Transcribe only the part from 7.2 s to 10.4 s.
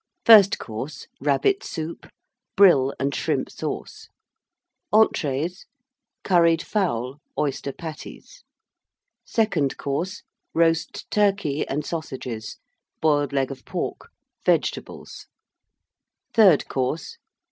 Oyster Patties. SECOND COURSE.